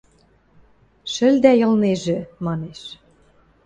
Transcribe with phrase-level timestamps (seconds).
[1.13, 2.81] –Шӹлдӓй ылнежӹ...– манеш.